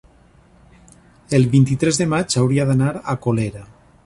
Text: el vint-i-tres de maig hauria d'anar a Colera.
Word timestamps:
el 1.39 1.45
vint-i-tres 1.53 2.01
de 2.03 2.09
maig 2.15 2.39
hauria 2.45 2.67
d'anar 2.71 2.93
a 3.15 3.19
Colera. 3.29 3.67